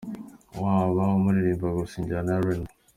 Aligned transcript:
com: 0.53 0.59
Waba 0.61 1.05
uririmba 1.29 1.67
gusa 1.77 1.95
ijyana 2.01 2.29
ya 2.35 2.41
RNB?. 2.45 2.67